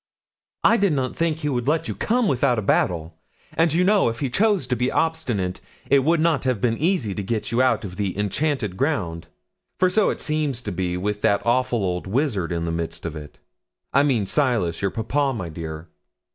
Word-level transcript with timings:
'I 0.63 0.77
did 0.77 0.93
not 0.93 1.15
think 1.15 1.37
he 1.37 1.49
would 1.49 1.67
let 1.67 1.87
you 1.87 1.93
come 1.93 2.27
without 2.27 2.57
a 2.57 2.63
battle; 2.63 3.19
and 3.53 3.71
you 3.71 3.83
know 3.83 4.09
if 4.09 4.19
he 4.19 4.31
chose 4.31 4.65
to 4.65 4.75
be 4.75 4.91
obstinate 4.91 5.61
it 5.91 5.99
would 6.03 6.19
not 6.19 6.43
have 6.43 6.59
been 6.59 6.75
easy 6.79 7.13
to 7.13 7.21
get 7.21 7.51
you 7.51 7.61
out 7.61 7.85
of 7.85 7.97
the 7.97 8.17
enchanted 8.17 8.77
ground, 8.77 9.27
for 9.77 9.91
so 9.91 10.09
it 10.09 10.19
seems 10.19 10.59
to 10.61 10.71
be 10.71 10.97
with 10.97 11.21
that 11.21 11.45
awful 11.45 11.83
old 11.83 12.07
wizard 12.07 12.51
in 12.51 12.63
the 12.65 12.71
midst 12.71 13.05
of 13.05 13.15
it. 13.15 13.37
I 13.93 14.01
mean, 14.01 14.25
Silas, 14.25 14.81
your 14.81 14.89
papa, 14.89 15.33
my 15.35 15.49
dear. 15.49 15.87